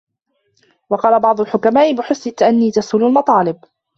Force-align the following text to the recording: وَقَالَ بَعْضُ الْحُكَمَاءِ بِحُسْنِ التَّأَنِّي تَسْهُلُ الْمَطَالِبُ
وَقَالَ 0.89 1.19
بَعْضُ 1.19 1.41
الْحُكَمَاءِ 1.41 1.93
بِحُسْنِ 1.93 2.29
التَّأَنِّي 2.29 2.71
تَسْهُلُ 2.71 3.03
الْمَطَالِبُ 3.03 3.61